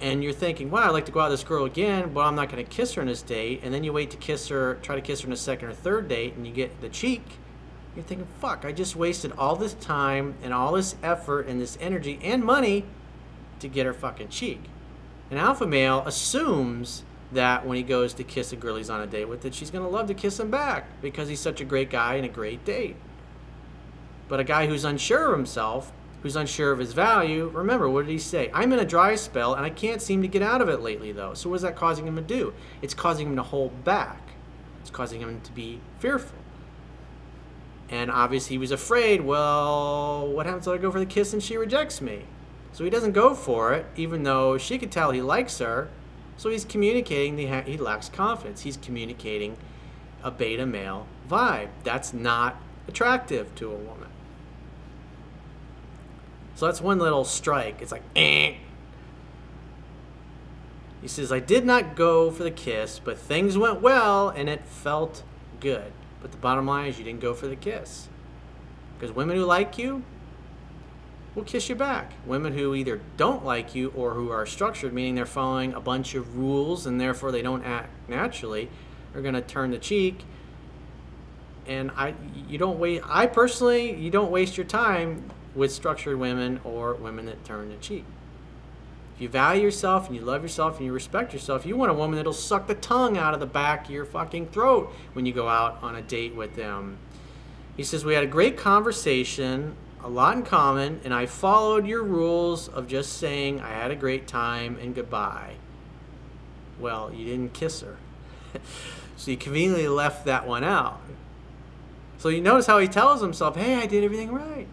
and 0.00 0.24
you're 0.24 0.32
thinking, 0.32 0.70
wow, 0.70 0.86
I'd 0.86 0.90
like 0.90 1.06
to 1.06 1.12
go 1.12 1.20
out 1.20 1.30
with 1.30 1.40
this 1.40 1.48
girl 1.48 1.64
again, 1.64 2.12
but 2.14 2.20
I'm 2.20 2.34
not 2.34 2.50
going 2.50 2.64
to 2.64 2.70
kiss 2.70 2.94
her 2.94 3.02
on 3.02 3.08
this 3.08 3.22
date, 3.22 3.60
and 3.62 3.74
then 3.74 3.84
you 3.84 3.92
wait 3.92 4.10
to 4.12 4.16
kiss 4.16 4.48
her, 4.48 4.76
try 4.76 4.94
to 4.94 5.02
kiss 5.02 5.20
her 5.20 5.26
on 5.26 5.32
a 5.32 5.36
second 5.36 5.68
or 5.68 5.74
third 5.74 6.08
date, 6.08 6.36
and 6.36 6.46
you 6.46 6.52
get 6.52 6.80
the 6.80 6.88
cheek, 6.88 7.22
you're 7.94 8.04
thinking, 8.04 8.26
fuck, 8.40 8.64
I 8.64 8.72
just 8.72 8.94
wasted 8.94 9.32
all 9.36 9.56
this 9.56 9.74
time 9.74 10.34
and 10.42 10.54
all 10.54 10.72
this 10.72 10.94
effort 11.02 11.46
and 11.46 11.60
this 11.60 11.76
energy 11.80 12.18
and 12.22 12.44
money 12.44 12.84
to 13.58 13.68
get 13.68 13.86
her 13.86 13.92
fucking 13.92 14.28
cheek. 14.28 14.62
An 15.30 15.36
alpha 15.36 15.66
male 15.66 16.02
assumes 16.06 17.04
that 17.32 17.66
when 17.66 17.76
he 17.76 17.82
goes 17.82 18.14
to 18.14 18.24
kiss 18.24 18.52
a 18.52 18.56
girl 18.56 18.76
he's 18.76 18.90
on 18.90 19.00
a 19.00 19.06
date 19.06 19.26
with, 19.26 19.42
that 19.42 19.54
she's 19.54 19.70
going 19.70 19.84
to 19.84 19.90
love 19.90 20.06
to 20.08 20.14
kiss 20.14 20.40
him 20.40 20.50
back 20.50 20.86
because 21.00 21.28
he's 21.28 21.40
such 21.40 21.60
a 21.60 21.64
great 21.64 21.90
guy 21.90 22.14
and 22.14 22.24
a 22.24 22.28
great 22.28 22.64
date. 22.64 22.96
But 24.28 24.40
a 24.40 24.44
guy 24.44 24.66
who's 24.66 24.84
unsure 24.84 25.32
of 25.32 25.36
himself, 25.36 25.92
who's 26.22 26.36
unsure 26.36 26.72
of 26.72 26.78
his 26.78 26.92
value, 26.92 27.48
remember, 27.48 27.88
what 27.88 28.06
did 28.06 28.12
he 28.12 28.18
say? 28.18 28.50
I'm 28.52 28.72
in 28.72 28.78
a 28.78 28.84
dry 28.84 29.14
spell 29.14 29.54
and 29.54 29.64
I 29.64 29.70
can't 29.70 30.02
seem 30.02 30.22
to 30.22 30.28
get 30.28 30.42
out 30.42 30.60
of 30.60 30.68
it 30.68 30.80
lately, 30.80 31.12
though. 31.12 31.34
So, 31.34 31.50
what 31.50 31.56
is 31.56 31.62
that 31.62 31.76
causing 31.76 32.06
him 32.06 32.16
to 32.16 32.22
do? 32.22 32.52
It's 32.82 32.94
causing 32.94 33.28
him 33.28 33.36
to 33.36 33.42
hold 33.42 33.84
back, 33.84 34.20
it's 34.80 34.90
causing 34.90 35.20
him 35.20 35.40
to 35.42 35.52
be 35.52 35.80
fearful. 35.98 36.39
And 37.90 38.10
obviously, 38.10 38.54
he 38.54 38.58
was 38.58 38.70
afraid, 38.70 39.20
well, 39.20 40.28
what 40.28 40.46
happens 40.46 40.66
if 40.68 40.74
I 40.74 40.78
go 40.78 40.92
for 40.92 41.00
the 41.00 41.06
kiss 41.06 41.32
and 41.32 41.42
she 41.42 41.56
rejects 41.56 42.00
me? 42.00 42.24
So 42.72 42.84
he 42.84 42.90
doesn't 42.90 43.12
go 43.12 43.34
for 43.34 43.72
it, 43.74 43.86
even 43.96 44.22
though 44.22 44.56
she 44.56 44.78
could 44.78 44.92
tell 44.92 45.10
he 45.10 45.20
likes 45.20 45.58
her. 45.58 45.88
So 46.36 46.48
he's 46.48 46.64
communicating 46.64 47.36
he 47.36 47.76
lacks 47.76 48.08
confidence. 48.08 48.62
He's 48.62 48.76
communicating 48.76 49.56
a 50.22 50.30
beta 50.30 50.64
male 50.64 51.06
vibe. 51.28 51.68
That's 51.82 52.12
not 52.12 52.56
attractive 52.86 53.54
to 53.56 53.70
a 53.70 53.76
woman. 53.76 54.08
So 56.54 56.66
that's 56.66 56.80
one 56.80 56.98
little 56.98 57.24
strike. 57.24 57.82
It's 57.82 57.92
like, 57.92 58.02
eh. 58.14 58.54
He 61.02 61.08
says, 61.08 61.32
I 61.32 61.40
did 61.40 61.64
not 61.64 61.96
go 61.96 62.30
for 62.30 62.42
the 62.42 62.50
kiss, 62.50 63.00
but 63.02 63.18
things 63.18 63.58
went 63.58 63.80
well 63.80 64.28
and 64.28 64.48
it 64.48 64.64
felt 64.64 65.22
good. 65.58 65.92
But 66.20 66.32
the 66.32 66.38
bottom 66.38 66.66
line 66.66 66.88
is 66.88 66.98
you 66.98 67.04
didn't 67.04 67.20
go 67.20 67.34
for 67.34 67.46
the 67.46 67.56
kiss. 67.56 68.08
Because 68.98 69.14
women 69.14 69.36
who 69.36 69.44
like 69.44 69.78
you 69.78 70.02
will 71.34 71.44
kiss 71.44 71.68
you 71.68 71.74
back. 71.74 72.12
Women 72.26 72.54
who 72.54 72.74
either 72.74 73.00
don't 73.16 73.44
like 73.44 73.74
you 73.74 73.92
or 73.96 74.14
who 74.14 74.30
are 74.30 74.44
structured, 74.46 74.92
meaning 74.92 75.14
they're 75.14 75.26
following 75.26 75.72
a 75.72 75.80
bunch 75.80 76.14
of 76.14 76.36
rules 76.36 76.86
and 76.86 77.00
therefore 77.00 77.32
they 77.32 77.42
don't 77.42 77.64
act 77.64 77.90
naturally, 78.08 78.68
are 79.14 79.22
going 79.22 79.34
to 79.34 79.40
turn 79.40 79.70
the 79.70 79.78
cheek. 79.78 80.24
And 81.66 81.90
I, 81.92 82.14
you 82.48 82.58
don't 82.58 82.78
wait. 82.78 83.02
I 83.06 83.26
personally, 83.26 83.94
you 83.94 84.10
don't 84.10 84.30
waste 84.30 84.56
your 84.56 84.66
time 84.66 85.30
with 85.54 85.72
structured 85.72 86.18
women 86.18 86.60
or 86.64 86.94
women 86.94 87.26
that 87.26 87.44
turn 87.44 87.70
the 87.70 87.76
cheek. 87.76 88.04
You 89.20 89.28
value 89.28 89.62
yourself 89.62 90.06
and 90.06 90.16
you 90.16 90.22
love 90.22 90.42
yourself 90.42 90.78
and 90.78 90.86
you 90.86 90.94
respect 90.94 91.34
yourself, 91.34 91.66
you 91.66 91.76
want 91.76 91.90
a 91.90 91.94
woman 91.94 92.16
that'll 92.16 92.32
suck 92.32 92.66
the 92.66 92.74
tongue 92.74 93.18
out 93.18 93.34
of 93.34 93.40
the 93.40 93.46
back 93.46 93.84
of 93.84 93.90
your 93.90 94.06
fucking 94.06 94.48
throat 94.48 94.90
when 95.12 95.26
you 95.26 95.34
go 95.34 95.46
out 95.46 95.78
on 95.82 95.94
a 95.94 96.00
date 96.00 96.34
with 96.34 96.56
them. 96.56 96.96
He 97.76 97.84
says, 97.84 98.02
We 98.02 98.14
had 98.14 98.24
a 98.24 98.26
great 98.26 98.56
conversation, 98.56 99.76
a 100.02 100.08
lot 100.08 100.38
in 100.38 100.42
common, 100.42 101.02
and 101.04 101.12
I 101.12 101.26
followed 101.26 101.86
your 101.86 102.02
rules 102.02 102.66
of 102.68 102.88
just 102.88 103.18
saying 103.18 103.60
I 103.60 103.68
had 103.68 103.90
a 103.90 103.96
great 103.96 104.26
time 104.26 104.78
and 104.80 104.94
goodbye. 104.94 105.56
Well, 106.78 107.12
you 107.12 107.26
didn't 107.26 107.52
kiss 107.52 107.82
her. 107.82 107.98
so 109.18 109.30
you 109.30 109.36
conveniently 109.36 109.86
left 109.86 110.24
that 110.24 110.48
one 110.48 110.64
out. 110.64 110.98
So 112.16 112.30
you 112.30 112.40
notice 112.40 112.66
how 112.66 112.78
he 112.78 112.88
tells 112.88 113.20
himself, 113.20 113.54
Hey, 113.54 113.74
I 113.74 113.84
did 113.84 114.02
everything 114.02 114.32
right. 114.32 114.66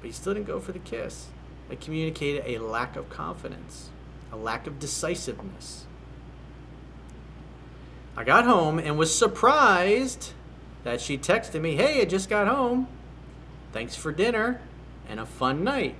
But 0.00 0.06
he 0.06 0.12
still 0.12 0.34
didn't 0.34 0.48
go 0.48 0.58
for 0.58 0.72
the 0.72 0.80
kiss. 0.80 1.28
It 1.70 1.80
communicated 1.80 2.44
a 2.46 2.58
lack 2.58 2.96
of 2.96 3.10
confidence, 3.10 3.90
a 4.32 4.36
lack 4.36 4.66
of 4.66 4.78
decisiveness. 4.78 5.84
I 8.16 8.24
got 8.24 8.46
home 8.46 8.78
and 8.78 8.98
was 8.98 9.14
surprised 9.14 10.32
that 10.82 11.00
she 11.00 11.18
texted 11.18 11.60
me, 11.60 11.76
Hey, 11.76 12.00
I 12.00 12.04
just 12.04 12.28
got 12.28 12.48
home. 12.48 12.88
Thanks 13.72 13.94
for 13.94 14.12
dinner 14.12 14.60
and 15.08 15.20
a 15.20 15.26
fun 15.26 15.62
night. 15.62 15.94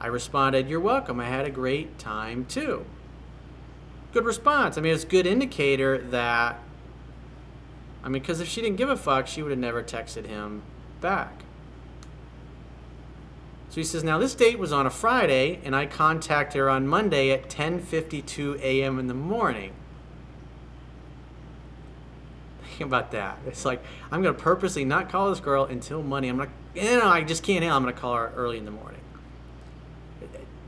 I 0.00 0.06
responded, 0.06 0.68
You're 0.68 0.80
welcome. 0.80 1.20
I 1.20 1.26
had 1.26 1.46
a 1.46 1.50
great 1.50 1.98
time 1.98 2.44
too. 2.46 2.86
Good 4.12 4.24
response. 4.24 4.78
I 4.78 4.80
mean, 4.80 4.94
it's 4.94 5.04
a 5.04 5.08
good 5.08 5.26
indicator 5.26 5.98
that, 5.98 6.58
I 8.02 8.08
mean, 8.08 8.22
because 8.22 8.40
if 8.40 8.48
she 8.48 8.62
didn't 8.62 8.76
give 8.78 8.88
a 8.88 8.96
fuck, 8.96 9.26
she 9.26 9.42
would 9.42 9.50
have 9.50 9.58
never 9.58 9.82
texted 9.82 10.26
him 10.26 10.62
back. 11.00 11.42
So 13.78 13.80
he 13.80 13.86
says, 13.86 14.02
now 14.02 14.18
this 14.18 14.34
date 14.34 14.58
was 14.58 14.72
on 14.72 14.86
a 14.86 14.90
Friday, 14.90 15.60
and 15.62 15.76
I 15.76 15.86
contact 15.86 16.54
her 16.54 16.68
on 16.68 16.88
Monday 16.88 17.30
at 17.30 17.48
10:52 17.48 18.58
a.m. 18.60 18.98
in 18.98 19.06
the 19.06 19.14
morning. 19.14 19.72
Think 22.64 22.80
about 22.80 23.12
that. 23.12 23.38
It's 23.46 23.64
like 23.64 23.80
I'm 24.10 24.20
gonna 24.20 24.34
purposely 24.34 24.84
not 24.84 25.08
call 25.08 25.30
this 25.30 25.38
girl 25.38 25.62
until 25.62 26.02
Monday. 26.02 26.28
I'm 26.28 26.38
like, 26.38 26.50
you 26.74 26.98
know, 26.98 27.06
I 27.06 27.22
just 27.22 27.44
can't 27.44 27.62
handle. 27.62 27.76
I'm 27.76 27.84
gonna 27.84 27.92
call 27.92 28.16
her 28.16 28.32
early 28.34 28.58
in 28.58 28.64
the 28.64 28.72
morning. 28.72 29.00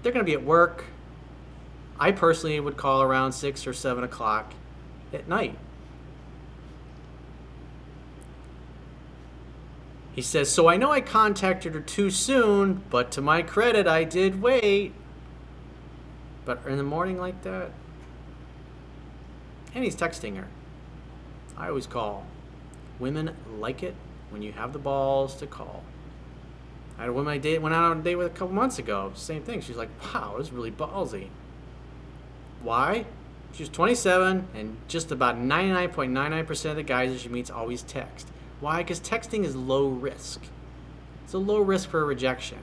They're 0.04 0.12
gonna 0.12 0.22
be 0.22 0.34
at 0.34 0.44
work. 0.44 0.84
I 1.98 2.12
personally 2.12 2.60
would 2.60 2.76
call 2.76 3.02
around 3.02 3.32
six 3.32 3.66
or 3.66 3.72
seven 3.72 4.04
o'clock 4.04 4.52
at 5.12 5.26
night. 5.26 5.58
He 10.12 10.22
says, 10.22 10.50
So 10.50 10.68
I 10.68 10.76
know 10.76 10.90
I 10.90 11.00
contacted 11.00 11.74
her 11.74 11.80
too 11.80 12.10
soon, 12.10 12.82
but 12.90 13.10
to 13.12 13.20
my 13.20 13.42
credit, 13.42 13.86
I 13.86 14.04
did 14.04 14.42
wait. 14.42 14.92
But 16.44 16.66
in 16.66 16.76
the 16.76 16.82
morning 16.82 17.18
like 17.18 17.42
that? 17.42 17.70
And 19.74 19.84
he's 19.84 19.94
texting 19.94 20.36
her. 20.36 20.48
I 21.56 21.68
always 21.68 21.86
call. 21.86 22.26
Women 22.98 23.36
like 23.58 23.82
it 23.82 23.94
when 24.30 24.42
you 24.42 24.52
have 24.52 24.72
the 24.72 24.78
balls 24.78 25.34
to 25.36 25.46
call. 25.46 25.84
I 26.98 27.02
had 27.02 27.10
a 27.10 27.12
woman 27.12 27.32
I 27.32 27.38
date, 27.38 27.62
went 27.62 27.74
out 27.74 27.84
on 27.84 28.00
a 28.00 28.02
date 28.02 28.16
with 28.16 28.26
a 28.26 28.30
couple 28.30 28.54
months 28.54 28.78
ago. 28.78 29.12
Same 29.14 29.42
thing. 29.42 29.60
She's 29.60 29.76
like, 29.76 29.88
wow, 30.02 30.34
this 30.36 30.48
is 30.48 30.52
really 30.52 30.70
ballsy. 30.70 31.28
Why? 32.62 33.06
She's 33.52 33.68
27, 33.68 34.48
and 34.54 34.76
just 34.86 35.10
about 35.10 35.36
99.99% 35.36 36.70
of 36.70 36.76
the 36.76 36.82
guys 36.82 37.10
that 37.10 37.20
she 37.20 37.28
meets 37.28 37.50
always 37.50 37.82
text. 37.82 38.28
Why? 38.60 38.82
Because 38.82 39.00
texting 39.00 39.44
is 39.44 39.56
low 39.56 39.88
risk. 39.88 40.42
It's 41.24 41.32
a 41.32 41.38
low 41.38 41.60
risk 41.60 41.88
for 41.88 42.00
a 42.02 42.04
rejection. 42.04 42.58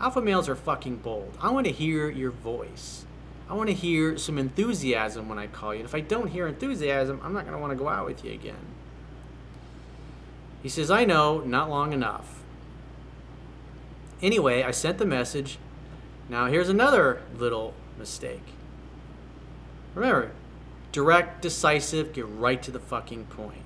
Alpha 0.00 0.20
males 0.20 0.48
are 0.48 0.56
fucking 0.56 0.96
bold. 0.96 1.36
I 1.40 1.50
want 1.50 1.66
to 1.66 1.72
hear 1.72 2.10
your 2.10 2.30
voice. 2.30 3.04
I 3.48 3.54
want 3.54 3.68
to 3.68 3.74
hear 3.74 4.16
some 4.16 4.38
enthusiasm 4.38 5.28
when 5.28 5.38
I 5.38 5.46
call 5.46 5.74
you. 5.74 5.80
And 5.80 5.88
if 5.88 5.94
I 5.94 6.00
don't 6.00 6.28
hear 6.28 6.46
enthusiasm, 6.46 7.20
I'm 7.22 7.34
not 7.34 7.44
going 7.44 7.56
to 7.56 7.60
want 7.60 7.72
to 7.72 7.76
go 7.76 7.88
out 7.88 8.06
with 8.06 8.24
you 8.24 8.32
again. 8.32 8.54
He 10.62 10.68
says, 10.68 10.90
I 10.90 11.04
know, 11.04 11.40
not 11.40 11.68
long 11.68 11.92
enough. 11.92 12.42
Anyway, 14.22 14.62
I 14.62 14.70
sent 14.70 14.98
the 14.98 15.04
message. 15.04 15.58
Now, 16.28 16.46
here's 16.46 16.68
another 16.68 17.20
little 17.36 17.74
mistake. 17.98 18.54
Remember, 19.94 20.30
direct, 20.92 21.42
decisive, 21.42 22.12
get 22.12 22.26
right 22.26 22.62
to 22.62 22.70
the 22.70 22.78
fucking 22.78 23.26
point. 23.26 23.62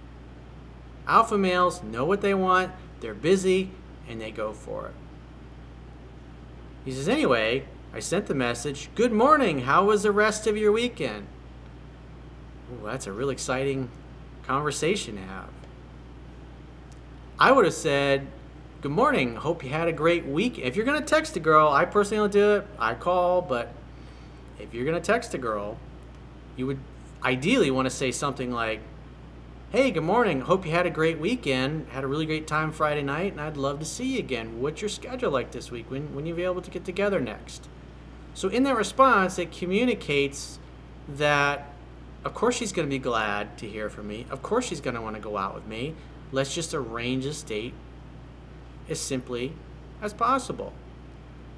Alpha 1.06 1.38
males 1.38 1.82
know 1.82 2.04
what 2.04 2.20
they 2.20 2.34
want, 2.34 2.72
they're 3.00 3.14
busy, 3.14 3.70
and 4.08 4.20
they 4.20 4.30
go 4.30 4.52
for 4.52 4.86
it. 4.86 4.94
He 6.84 6.92
says, 6.92 7.08
Anyway, 7.08 7.64
I 7.92 8.00
sent 8.00 8.26
the 8.26 8.34
message, 8.34 8.88
Good 8.94 9.12
morning, 9.12 9.60
how 9.60 9.84
was 9.84 10.02
the 10.02 10.12
rest 10.12 10.46
of 10.46 10.56
your 10.56 10.72
weekend? 10.72 11.26
Ooh, 12.72 12.84
that's 12.84 13.06
a 13.06 13.12
real 13.12 13.30
exciting 13.30 13.88
conversation 14.44 15.16
to 15.16 15.22
have. 15.22 15.48
I 17.38 17.52
would 17.52 17.64
have 17.64 17.74
said, 17.74 18.26
Good 18.80 18.90
morning, 18.90 19.36
hope 19.36 19.64
you 19.64 19.70
had 19.70 19.88
a 19.88 19.92
great 19.92 20.26
week. 20.26 20.58
If 20.58 20.76
you're 20.76 20.84
going 20.84 21.00
to 21.00 21.06
text 21.06 21.36
a 21.36 21.40
girl, 21.40 21.68
I 21.68 21.84
personally 21.84 22.22
don't 22.22 22.32
do 22.32 22.56
it, 22.56 22.66
I 22.78 22.94
call, 22.94 23.42
but 23.42 23.72
if 24.58 24.74
you're 24.74 24.84
going 24.84 25.00
to 25.00 25.04
text 25.04 25.34
a 25.34 25.38
girl, 25.38 25.78
you 26.56 26.66
would 26.66 26.78
ideally 27.24 27.70
want 27.70 27.86
to 27.86 27.90
say 27.90 28.12
something 28.12 28.50
like, 28.50 28.80
Hey, 29.72 29.90
good 29.90 30.04
morning. 30.04 30.42
Hope 30.42 30.64
you 30.64 30.70
had 30.70 30.86
a 30.86 30.90
great 30.90 31.18
weekend. 31.18 31.88
Had 31.88 32.04
a 32.04 32.06
really 32.06 32.24
great 32.24 32.46
time 32.46 32.70
Friday 32.70 33.02
night, 33.02 33.32
and 33.32 33.40
I'd 33.40 33.56
love 33.56 33.80
to 33.80 33.84
see 33.84 34.12
you 34.12 34.20
again. 34.20 34.60
What's 34.60 34.80
your 34.80 34.88
schedule 34.88 35.32
like 35.32 35.50
this 35.50 35.72
week? 35.72 35.90
When 35.90 36.14
when 36.14 36.24
you 36.24 36.34
be 36.34 36.44
able 36.44 36.62
to 36.62 36.70
get 36.70 36.84
together 36.84 37.18
next? 37.18 37.68
So 38.32 38.48
in 38.48 38.62
that 38.62 38.76
response, 38.76 39.40
it 39.40 39.50
communicates 39.50 40.60
that 41.08 41.72
of 42.24 42.32
course 42.32 42.54
she's 42.54 42.70
going 42.70 42.86
to 42.86 42.90
be 42.90 43.00
glad 43.00 43.58
to 43.58 43.66
hear 43.66 43.90
from 43.90 44.06
me. 44.06 44.24
Of 44.30 44.40
course 44.40 44.66
she's 44.66 44.80
going 44.80 44.94
to 44.94 45.02
want 45.02 45.16
to 45.16 45.20
go 45.20 45.36
out 45.36 45.56
with 45.56 45.66
me. 45.66 45.96
Let's 46.30 46.54
just 46.54 46.72
arrange 46.72 47.26
a 47.26 47.32
date 47.32 47.74
as 48.88 49.00
simply 49.00 49.52
as 50.00 50.14
possible. 50.14 50.74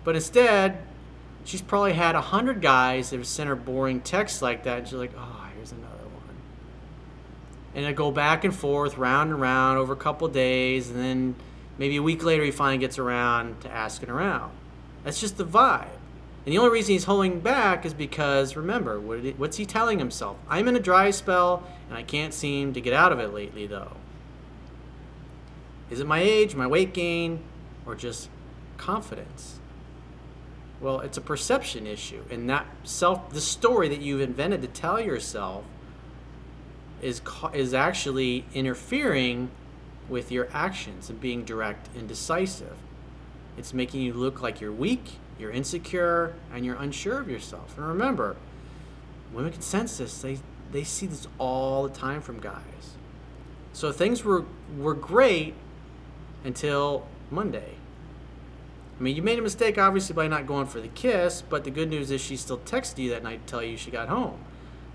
But 0.05 0.15
instead, 0.15 0.79
she's 1.45 1.61
probably 1.61 1.93
had 1.93 2.15
a 2.15 2.23
hundred 2.23 2.63
guys 2.63 3.11
that 3.11 3.19
have 3.19 3.27
sent 3.27 3.51
her 3.51 3.57
boring 3.57 4.01
texts 4.01 4.41
like 4.41 4.65
that, 4.65 4.79
and 4.79 4.89
she's 4.89 4.97
like, 4.97 5.13
oh, 5.15 5.48
and 7.79 7.87
it 7.87 7.95
go 7.95 8.11
back 8.11 8.43
and 8.43 8.53
forth, 8.53 8.99
round 8.99 9.31
and 9.31 9.41
round 9.41 9.79
over 9.79 9.93
a 9.93 9.97
couple 9.97 10.27
days, 10.27 10.91
and 10.91 10.99
then 10.99 11.37
maybe 11.79 11.97
a 11.97 12.03
week 12.03 12.25
later 12.25 12.43
he 12.43 12.51
finally 12.51 12.79
gets 12.79 12.99
around 12.99 13.61
to 13.61 13.71
asking 13.71 14.11
around. 14.11 14.51
That's 15.05 15.21
just 15.21 15.37
the 15.37 15.45
vibe. 15.45 15.87
And 16.45 16.53
the 16.53 16.59
only 16.59 16.73
reason 16.73 16.95
he's 16.95 17.05
holding 17.05 17.39
back 17.39 17.87
is 17.87 17.95
because, 17.95 18.57
remember, 18.57 18.99
what's 18.99 19.59
he 19.59 19.65
telling 19.65 20.01
himself? 20.01 20.39
I'm 20.49 20.67
in 20.67 20.75
a 20.75 20.81
dry 20.81 21.13
spell, 21.13 21.63
and 21.89 21.97
I 21.97 22.03
can't 22.03 22.35
seem 22.35 22.73
to 22.73 22.81
get 22.81 22.95
out 22.95 23.13
of 23.13 23.21
it 23.21 23.33
lately, 23.33 23.69
though. 23.69 23.93
Is 25.89 26.01
it 26.01 26.07
my 26.09 26.19
age, 26.19 26.57
my 26.57 26.67
weight 26.67 26.93
gain, 26.93 27.45
or 27.87 27.95
just 27.95 28.29
confidence? 28.77 29.61
Well, 30.81 30.99
it's 30.99 31.17
a 31.17 31.21
perception 31.21 31.87
issue, 31.87 32.25
and 32.29 32.51
that 32.51 32.67
self, 32.83 33.31
the 33.31 33.41
story 33.41 33.89
that 33.89 34.01
you've 34.01 34.21
invented 34.21 34.63
to 34.63 34.69
tell 34.69 35.01
yourself 35.01 35.65
is 37.03 37.21
is 37.53 37.75
actually 37.75 38.45
interfering 38.55 39.51
with 40.09 40.33
your 40.33 40.49
actions 40.53 41.11
and 41.11 41.21
being 41.21 41.45
direct 41.45 41.89
and 41.97 42.09
decisive. 42.09 42.77
It's 43.57 43.75
making 43.75 44.03
you 44.03 44.13
look 44.15 44.41
like 44.41 44.61
you're 44.61 44.73
weak, 44.73 45.19
you're 45.39 45.51
insecure, 45.51 46.35
and 46.53 46.65
you're 46.65 46.77
unsure 46.77 47.21
of 47.21 47.29
yourself. 47.29 47.77
And 47.77 47.87
remember, 47.87 48.37
women 49.33 49.53
can 49.53 49.63
sense 49.63 49.99
this. 49.99 50.21
They 50.21 50.39
they 50.73 50.85
see 50.85 51.07
this 51.07 51.27
all 51.39 51.85
the 51.85 51.95
time 51.95 52.21
from 52.21 52.41
guys. 52.41 52.97
So 53.73 53.93
things 53.93 54.25
were 54.25 54.45
were 54.77 54.95
great 54.95 55.55
until 56.45 57.07
Monday. 57.31 57.75
I 58.99 59.03
mean, 59.03 59.15
you 59.15 59.23
made 59.23 59.39
a 59.39 59.43
mistake 59.43 59.79
obviously 59.79 60.15
by 60.15 60.27
not 60.27 60.47
going 60.47 60.67
for 60.67 60.81
the 60.81 60.89
kiss, 60.89 61.43
but 61.43 61.65
the 61.65 61.71
good 61.71 61.89
news 61.89 62.11
is 62.11 62.21
she 62.21 62.37
still 62.37 62.59
texted 62.59 62.99
you 62.99 63.11
that 63.11 63.23
night 63.23 63.47
to 63.47 63.51
tell 63.51 63.63
you 63.63 63.77
she 63.77 63.91
got 63.91 64.09
home. 64.09 64.39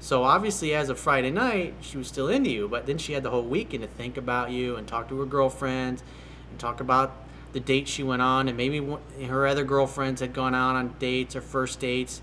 So 0.03 0.25
obviously, 0.25 0.75
as 0.75 0.89
of 0.89 0.99
Friday 0.99 1.31
night, 1.31 1.75
she 1.79 1.97
was 1.97 2.09
still 2.09 2.27
into 2.27 2.49
you, 2.49 2.67
but 2.67 2.85
then 2.87 2.97
she 2.97 3.13
had 3.13 3.23
the 3.23 3.29
whole 3.29 3.45
weekend 3.45 3.83
to 3.83 3.87
think 3.87 4.17
about 4.17 4.51
you 4.51 4.75
and 4.75 4.85
talk 4.85 5.07
to 5.07 5.17
her 5.21 5.25
girlfriends 5.25 6.03
and 6.51 6.59
talk 6.59 6.81
about 6.81 7.15
the 7.53 7.61
dates 7.61 7.89
she 7.89 8.03
went 8.03 8.21
on, 8.21 8.49
and 8.49 8.57
maybe 8.57 8.85
her 9.25 9.47
other 9.47 9.63
girlfriends 9.63 10.19
had 10.19 10.33
gone 10.33 10.53
out 10.53 10.75
on 10.75 10.93
dates 10.99 11.37
or 11.37 11.41
first 11.41 11.79
dates. 11.79 12.21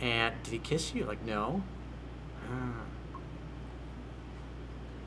And 0.00 0.40
did 0.44 0.52
he 0.52 0.58
kiss 0.60 0.94
you? 0.94 1.04
Like, 1.04 1.24
no. 1.24 1.64
Ah. 2.48 2.74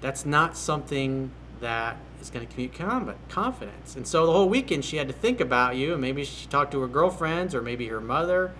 That's 0.01 0.25
not 0.25 0.57
something 0.57 1.31
that 1.61 1.95
is 2.19 2.31
going 2.31 2.45
to 2.45 2.53
communicate 2.53 3.29
confidence. 3.29 3.95
And 3.95 4.05
so 4.05 4.25
the 4.25 4.33
whole 4.33 4.49
weekend 4.49 4.83
she 4.83 4.97
had 4.97 5.07
to 5.07 5.13
think 5.13 5.39
about 5.39 5.77
you, 5.77 5.93
and 5.93 6.01
maybe 6.01 6.25
she 6.25 6.47
talked 6.47 6.73
to 6.73 6.81
her 6.81 6.89
girlfriends 6.89 7.55
or 7.55 7.61
maybe 7.61 7.87
her 7.87 8.01
mother 8.01 8.51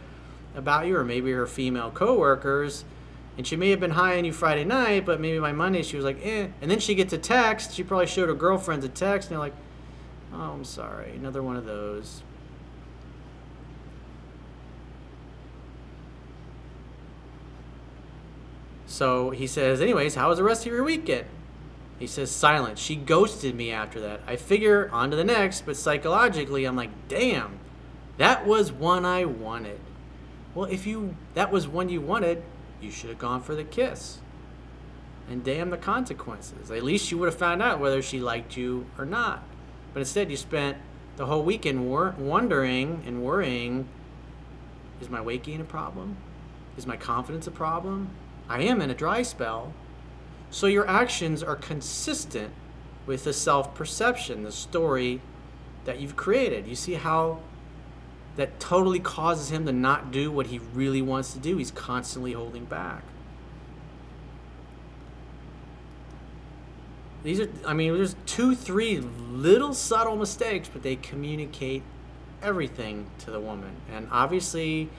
about 0.56 0.88
you, 0.88 0.98
or 0.98 1.04
maybe 1.04 1.32
her 1.32 1.48
female 1.48 1.92
coworkers, 1.92 2.86
and 3.38 3.46
she 3.46 3.56
may 3.56 3.70
have 3.70 3.80
been 3.80 3.92
high 3.92 4.18
on 4.18 4.26
you 4.26 4.32
Friday 4.32 4.64
night, 4.64 5.06
but 5.06 5.20
maybe 5.20 5.40
by 5.40 5.52
Monday 5.52 5.84
she 5.84 5.98
was 5.98 6.06
like, 6.06 6.26
eh. 6.26 6.48
And 6.62 6.72
then 6.72 6.80
she 6.80 6.96
gets 6.96 7.12
a 7.12 7.18
text. 7.18 7.74
She 7.74 7.84
probably 7.84 8.08
showed 8.08 8.30
her 8.30 8.36
girlfriends 8.36 8.86
a 8.86 8.90
text, 8.90 9.30
and 9.30 9.36
they're 9.36 9.40
like, 9.40 9.56
oh, 10.34 10.52
I'm 10.54 10.64
sorry, 10.64 11.16
another 11.16 11.44
one 11.44 11.58
of 11.58 11.66
those. 11.66 12.24
So 18.86 19.32
he 19.32 19.48
says, 19.48 19.82
anyways, 19.82 20.16
how 20.16 20.30
was 20.30 20.38
the 20.38 20.44
rest 20.44 20.66
of 20.66 20.72
your 20.72 20.84
weekend? 20.84 21.26
He 22.00 22.08
says, 22.08 22.32
silent. 22.32 22.78
She 22.78 22.96
ghosted 22.96 23.56
me 23.56 23.72
after 23.72 24.00
that. 24.02 24.22
I 24.28 24.38
figure 24.38 24.90
on 24.94 25.12
to 25.12 25.18
the 25.18 25.24
next, 25.24 25.66
but 25.66 25.76
psychologically, 25.76 26.64
I'm 26.64 26.78
like, 26.78 26.92
damn, 27.10 27.60
that 28.18 28.46
was 28.46 28.72
one 28.72 29.04
I 29.04 29.26
wanted. 29.26 29.80
Well, 30.56 30.66
if 30.66 30.88
you 30.88 31.16
that 31.36 31.52
was 31.52 31.68
one 31.68 31.90
you 31.90 32.02
wanted, 32.02 32.42
you 32.82 32.90
should 32.90 33.10
have 33.10 33.20
gone 33.20 33.42
for 33.42 33.54
the 33.54 33.64
kiss. 33.64 34.20
And 35.30 35.44
damn 35.44 35.70
the 35.70 35.78
consequences. 35.78 36.72
At 36.72 36.84
least 36.84 37.12
you 37.12 37.18
would 37.18 37.26
have 37.26 37.38
found 37.38 37.62
out 37.62 37.80
whether 37.80 38.02
she 38.02 38.20
liked 38.20 38.56
you 38.58 38.86
or 38.98 39.06
not. 39.06 39.44
But 39.94 40.00
instead, 40.00 40.30
you 40.30 40.38
spent 40.38 40.78
the 41.18 41.26
whole 41.26 41.44
weekend 41.44 41.88
wor- 41.88 42.16
wondering 42.18 43.04
and 43.06 43.24
worrying 43.24 43.88
is 45.02 45.10
my 45.10 45.22
weight 45.22 45.44
gain 45.44 45.62
a 45.62 45.66
problem? 45.66 46.18
Is 46.78 46.88
my 46.88 46.98
confidence 46.98 47.48
a 47.48 47.52
problem? 47.52 48.10
I 48.48 48.62
am 48.62 48.82
in 48.82 48.90
a 48.90 48.94
dry 48.94 49.24
spell. 49.24 49.74
So 50.52 50.68
your 50.68 50.88
actions 50.88 51.44
are 51.44 51.56
consistent 51.56 52.54
with 53.06 53.24
the 53.24 53.34
self 53.34 53.76
perception, 53.76 54.44
the 54.44 54.52
story 54.52 55.22
that 55.86 56.00
you've 56.00 56.16
created. 56.16 56.68
You 56.68 56.76
see 56.76 56.94
how 56.94 57.40
that 58.36 58.60
totally 58.60 59.00
causes 59.00 59.52
him 59.52 59.66
to 59.66 59.72
not 59.72 60.12
do 60.12 60.32
what 60.32 60.48
he 60.48 60.60
really 60.74 61.02
wants 61.02 61.34
to 61.34 61.40
do. 61.40 61.58
He's 61.58 61.72
constantly 61.72 62.34
holding 62.34 62.66
back. 62.66 63.04
These 67.24 67.40
are, 67.40 67.50
I 67.66 67.74
mean, 67.74 67.96
there's 67.96 68.16
two, 68.26 68.54
three 68.54 69.00
little 69.00 69.74
subtle 69.74 70.16
mistakes, 70.16 70.70
but 70.72 70.84
they 70.84 70.96
communicate 70.96 71.82
everything 72.44 73.08
to 73.20 73.32
the 73.32 73.40
woman. 73.40 73.72
And 73.92 74.08
obviously, 74.12 74.90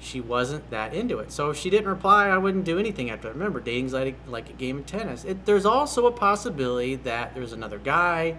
she 0.00 0.20
wasn't 0.20 0.70
that 0.70 0.94
into 0.94 1.18
it. 1.18 1.30
So 1.32 1.50
if 1.50 1.58
she 1.58 1.68
didn't 1.68 1.88
reply, 1.88 2.28
I 2.28 2.38
wouldn't 2.38 2.64
do 2.64 2.78
anything 2.78 3.10
after. 3.10 3.28
Remember, 3.28 3.60
dating's 3.60 3.92
like 3.92 4.16
like 4.26 4.48
a 4.48 4.54
game 4.54 4.78
of 4.78 4.86
tennis. 4.86 5.24
It, 5.24 5.44
there's 5.44 5.66
also 5.66 6.06
a 6.06 6.12
possibility 6.12 6.94
that 6.96 7.34
there's 7.34 7.52
another 7.52 7.78
guy 7.78 8.36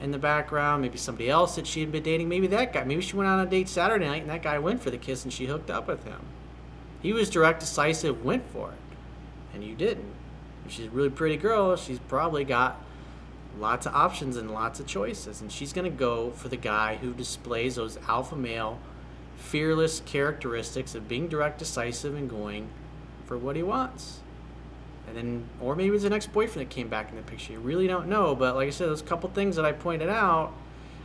in 0.00 0.10
the 0.10 0.18
background, 0.18 0.82
maybe 0.82 0.98
somebody 0.98 1.30
else 1.30 1.56
that 1.56 1.66
she 1.66 1.80
had 1.80 1.90
been 1.90 2.02
dating, 2.02 2.28
maybe 2.28 2.46
that 2.48 2.72
guy. 2.72 2.84
Maybe 2.84 3.00
she 3.00 3.16
went 3.16 3.28
on 3.28 3.40
a 3.40 3.48
date 3.48 3.68
Saturday 3.68 4.06
night 4.06 4.22
and 4.22 4.30
that 4.30 4.42
guy 4.42 4.58
went 4.58 4.82
for 4.82 4.90
the 4.90 4.98
kiss 4.98 5.24
and 5.24 5.32
she 5.32 5.46
hooked 5.46 5.70
up 5.70 5.88
with 5.88 6.04
him. 6.04 6.20
He 7.00 7.12
was 7.12 7.30
direct, 7.30 7.60
decisive, 7.60 8.24
went 8.24 8.48
for 8.50 8.70
it, 8.70 8.78
and 9.54 9.62
you 9.64 9.74
didn't. 9.74 10.12
If 10.66 10.72
she's 10.72 10.86
a 10.86 10.90
really 10.90 11.10
pretty 11.10 11.36
girl, 11.36 11.76
she's 11.76 11.98
probably 12.00 12.44
got 12.44 12.82
lots 13.58 13.86
of 13.86 13.94
options 13.94 14.36
and 14.36 14.50
lots 14.50 14.80
of 14.80 14.86
choices, 14.86 15.40
and 15.40 15.50
she's 15.50 15.72
going 15.72 15.90
to 15.90 15.96
go 15.96 16.30
for 16.30 16.48
the 16.48 16.56
guy 16.56 16.96
who 16.96 17.12
displays 17.12 17.76
those 17.76 17.98
alpha 18.08 18.36
male, 18.36 18.78
fearless 19.36 20.00
characteristics 20.00 20.94
of 20.94 21.08
being 21.08 21.28
direct, 21.28 21.58
decisive, 21.58 22.14
and 22.14 22.28
going 22.28 22.68
for 23.24 23.38
what 23.38 23.56
he 23.56 23.62
wants. 23.62 24.20
And 25.08 25.16
then, 25.16 25.48
or 25.60 25.76
maybe 25.76 25.94
it's 25.94 26.04
an 26.04 26.12
ex-boyfriend 26.12 26.68
that 26.68 26.74
came 26.74 26.88
back 26.88 27.10
in 27.10 27.16
the 27.16 27.22
picture. 27.22 27.52
You 27.52 27.60
really 27.60 27.86
don't 27.86 28.08
know, 28.08 28.34
but 28.34 28.56
like 28.56 28.66
I 28.66 28.70
said, 28.70 28.88
those 28.88 29.02
couple 29.02 29.30
things 29.30 29.56
that 29.56 29.64
I 29.64 29.72
pointed 29.72 30.08
out, 30.08 30.52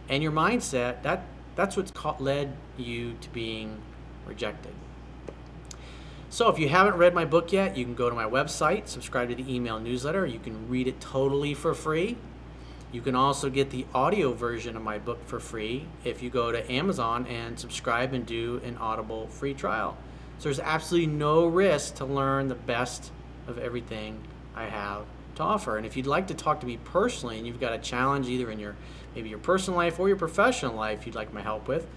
and 0.09 0.23
your 0.23 0.31
mindset 0.31 1.03
that 1.03 1.23
that's 1.55 1.77
what's 1.77 1.91
led 2.19 2.55
you 2.77 3.15
to 3.21 3.29
being 3.29 3.77
rejected. 4.25 4.73
So 6.29 6.47
if 6.49 6.57
you 6.57 6.69
haven't 6.69 6.95
read 6.95 7.13
my 7.13 7.25
book 7.25 7.51
yet, 7.51 7.75
you 7.75 7.83
can 7.83 7.93
go 7.93 8.09
to 8.09 8.15
my 8.15 8.23
website, 8.23 8.87
subscribe 8.87 9.29
to 9.29 9.35
the 9.35 9.53
email 9.53 9.79
newsletter. 9.79 10.25
You 10.25 10.39
can 10.39 10.69
read 10.69 10.87
it 10.87 11.01
totally 11.01 11.53
for 11.53 11.73
free. 11.73 12.17
You 12.93 13.01
can 13.01 13.15
also 13.15 13.49
get 13.49 13.69
the 13.69 13.85
audio 13.93 14.33
version 14.33 14.75
of 14.75 14.81
my 14.81 14.97
book 14.97 15.25
for 15.25 15.39
free 15.39 15.87
if 16.03 16.23
you 16.23 16.29
go 16.29 16.51
to 16.51 16.71
Amazon 16.71 17.25
and 17.27 17.59
subscribe 17.59 18.13
and 18.13 18.25
do 18.25 18.61
an 18.63 18.77
Audible 18.77 19.27
free 19.27 19.53
trial. 19.53 19.97
So 20.39 20.45
there's 20.45 20.59
absolutely 20.59 21.13
no 21.13 21.45
risk 21.45 21.95
to 21.95 22.05
learn 22.05 22.47
the 22.47 22.55
best 22.55 23.11
of 23.51 23.59
everything 23.59 24.19
I 24.55 24.65
have 24.65 25.03
to 25.35 25.43
offer. 25.43 25.77
And 25.77 25.85
if 25.85 25.95
you'd 25.95 26.07
like 26.07 26.27
to 26.27 26.33
talk 26.33 26.59
to 26.61 26.65
me 26.65 26.77
personally 26.77 27.37
and 27.37 27.45
you've 27.45 27.59
got 27.59 27.73
a 27.73 27.77
challenge 27.77 28.27
either 28.27 28.49
in 28.49 28.59
your 28.59 28.75
maybe 29.13 29.29
your 29.29 29.39
personal 29.39 29.77
life 29.77 29.99
or 29.99 30.07
your 30.07 30.17
professional 30.17 30.75
life 30.75 31.05
you'd 31.05 31.15
like 31.15 31.33
my 31.33 31.41
help 31.41 31.67
with, 31.67 31.87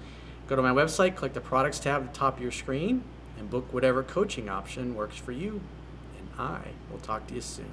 go 0.48 0.56
to 0.56 0.62
my 0.62 0.70
website, 0.70 1.16
click 1.16 1.32
the 1.32 1.40
products 1.40 1.78
tab 1.78 2.02
at 2.02 2.12
the 2.12 2.18
top 2.18 2.36
of 2.36 2.42
your 2.42 2.52
screen, 2.52 3.02
and 3.38 3.48
book 3.48 3.72
whatever 3.72 4.02
coaching 4.02 4.48
option 4.48 4.94
works 4.94 5.16
for 5.16 5.32
you. 5.32 5.60
And 6.18 6.28
I 6.38 6.60
will 6.90 6.98
talk 6.98 7.26
to 7.28 7.34
you 7.34 7.40
soon. 7.40 7.72